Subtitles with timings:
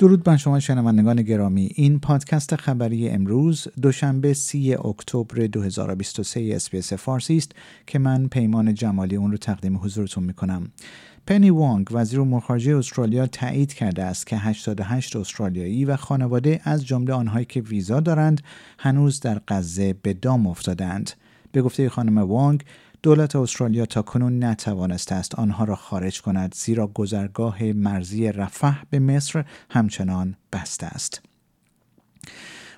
[0.00, 1.70] درود بر شما شنوندگان گرامی.
[1.74, 7.52] این پادکست خبری امروز دوشنبه سی اکتبر 2023 SBS فارسی است
[7.86, 10.68] که من پیمان جمالی اون رو تقدیم حضورتون می‌کنم.
[11.26, 16.86] پنی وانگ وزیر امور خارجه استرالیا تایید کرده است که 88 استرالیایی و خانواده از
[16.86, 18.40] جمله آنهایی که ویزا دارند
[18.78, 21.10] هنوز در غزه به دام افتادند
[21.52, 22.64] به گفته خانم وانگ
[23.02, 28.98] دولت استرالیا تا کنون نتوانسته است آنها را خارج کند زیرا گذرگاه مرزی رفح به
[28.98, 31.22] مصر همچنان بسته است.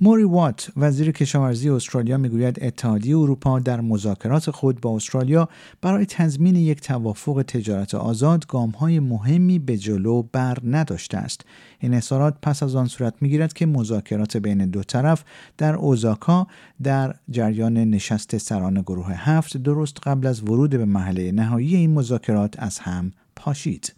[0.00, 5.48] موری وات وزیر کشاورزی استرالیا می‌گوید اتحادیه اروپا در مذاکرات خود با استرالیا
[5.82, 11.40] برای تضمین یک توافق تجارت آزاد گامهای مهمی به جلو بر نداشته است.
[11.78, 15.24] این اظهارات پس از آن صورت می‌گیرد که مذاکرات بین دو طرف
[15.58, 16.46] در اوزاکا
[16.82, 22.54] در جریان نشست سران گروه هفت درست قبل از ورود به محله نهایی این مذاکرات
[22.58, 23.95] از هم پاشید.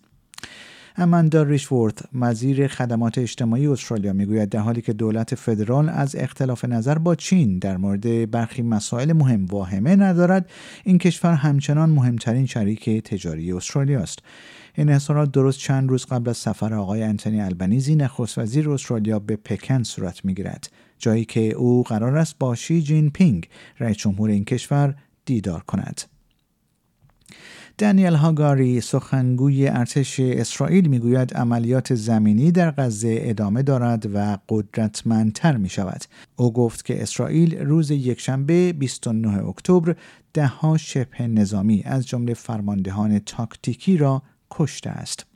[1.01, 6.99] اماندا ریشورث وزیر خدمات اجتماعی استرالیا می‌گوید در حالی که دولت فدرال از اختلاف نظر
[6.99, 10.51] با چین در مورد برخی مسائل مهم واهمه ندارد
[10.85, 14.19] این کشور همچنان مهمترین شریک تجاری استرالیا است.
[14.75, 19.37] این اظهارات درست چند روز قبل از سفر آقای انتونی البنیزی نخست وزیر استرالیا به
[19.37, 23.49] پکن صورت می‌گیرد جایی که او قرار است با شی جین پینگ
[23.81, 26.01] رئیس جمهور این کشور دیدار کند.
[27.79, 35.69] دانیل هاگاری سخنگوی ارتش اسرائیل می‌گوید عملیات زمینی در غزه ادامه دارد و قدرتمندتر می
[35.69, 36.05] شود.
[36.37, 39.97] او گفت که اسرائیل روز یکشنبه 29 اکتبر
[40.33, 45.27] دهها شبه نظامی از جمله فرماندهان تاکتیکی را کشته است.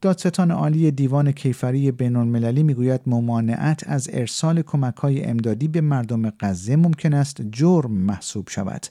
[0.00, 6.30] دادستان عالی دیوان کیفری بین المللی می‌گوید ممانعت از ارسال کمک های امدادی به مردم
[6.40, 8.86] غزه ممکن است جرم محسوب شود.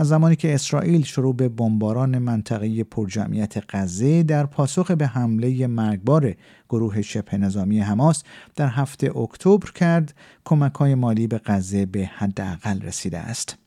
[0.00, 6.34] از زمانی که اسرائیل شروع به بمباران منطقه پرجمعیت غزه در پاسخ به حمله مرگبار
[6.68, 8.22] گروه شبه نظامی حماس
[8.56, 13.58] در هفته اکتبر کرد کمک های مالی به غزه به حداقل رسیده است.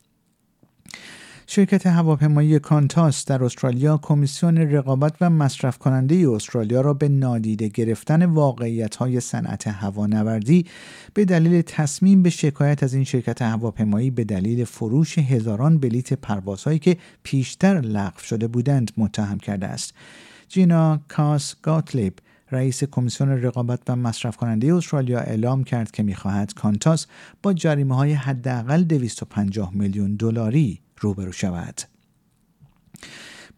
[1.48, 8.26] شرکت هواپیمایی کانتاس در استرالیا کمیسیون رقابت و مصرف کننده استرالیا را به نادیده گرفتن
[8.26, 10.66] واقعیت های صنعت هوانوردی
[11.14, 16.80] به دلیل تصمیم به شکایت از این شرکت هواپیمایی به دلیل فروش هزاران بلیت پروازهایی
[16.80, 19.94] که پیشتر لغو شده بودند متهم کرده است.
[20.50, 22.14] جینا کاس گاتلیب
[22.54, 27.08] رئیس کمیسیون رقابت و مصرف کننده استرالیا اعلام کرد که می‌خواهد کانتاس
[27.44, 31.82] با جریمه های حداقل 250 میلیون دلاری روبرو شود.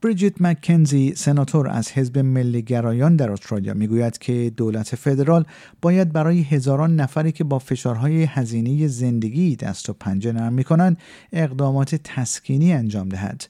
[0.01, 5.45] بریجیت مکنزی سناتور از حزب ملی گرایان در استرالیا می‌گوید که دولت فدرال
[5.81, 10.97] باید برای هزاران نفری که با فشارهای هزینه زندگی دست و پنجه نرم می‌کنند
[11.33, 13.47] اقدامات تسکینی انجام دهد.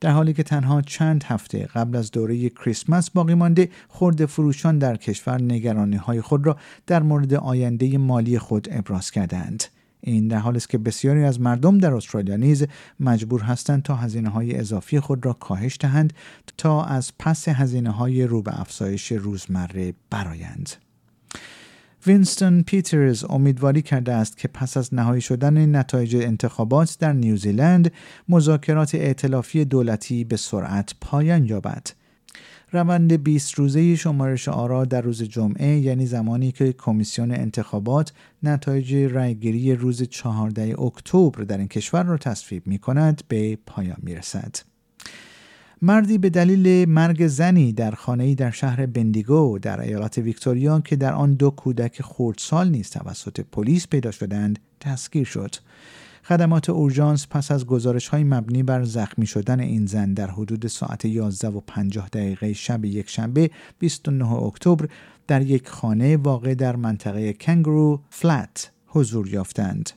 [0.00, 4.96] در حالی که تنها چند هفته قبل از دوره کریسمس باقی مانده خرده فروشان در
[4.96, 6.56] کشور نگرانی های خود را
[6.86, 9.64] در مورد آینده مالی خود ابراز کردند.
[10.00, 12.66] این در حالی است که بسیاری از مردم در استرالیا نیز
[13.00, 16.12] مجبور هستند تا هزینه های اضافی خود را کاهش دهند
[16.56, 20.70] تا از پس هزینه های رو به افزایش روزمره برآیند.
[22.06, 27.92] وینستون پیترز امیدواری کرده است که پس از نهایی شدن نتایج انتخابات در نیوزیلند
[28.28, 31.86] مذاکرات ائتلافی دولتی به سرعت پایان یابد.
[32.72, 38.12] روند 20 روزه شمارش آرا در روز جمعه یعنی زمانی که کمیسیون انتخابات
[38.42, 44.14] نتایج رأیگیری روز 14 اکتبر در این کشور را تصویب می کند به پایان می
[44.14, 44.69] رسد.
[45.82, 51.12] مردی به دلیل مرگ زنی در خانه‌ای در شهر بندیگو در ایالات ویکتوریا که در
[51.12, 55.54] آن دو کودک خردسال نیز توسط پلیس پیدا شدند دستگیر شد.
[56.24, 61.04] خدمات اورژانس پس از گزارش های مبنی بر زخمی شدن این زن در حدود ساعت
[61.04, 64.88] 11 و 50 دقیقه شب یک شنبه 29 اکتبر
[65.26, 69.90] در یک خانه واقع در منطقه کنگرو فلت حضور یافتند.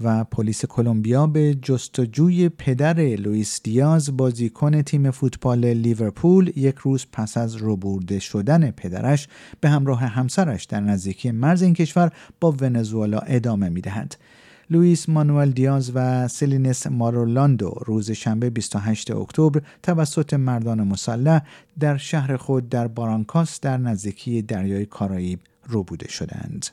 [0.00, 7.36] و پلیس کلمبیا به جستجوی پدر لوئیس دیاز بازیکن تیم فوتبال لیورپول یک روز پس
[7.36, 9.28] از روبرده شدن پدرش
[9.60, 14.14] به همراه همسرش در نزدیکی مرز این کشور با ونزوئلا ادامه می‌دهند.
[14.70, 21.42] لوئیس مانوئل دیاز و سلینس مارولاندو روز شنبه 28 اکتبر توسط مردان مسلح
[21.80, 26.66] در شهر خود در بارانکاس در نزدیکی دریای کارائیب ربوده شدند.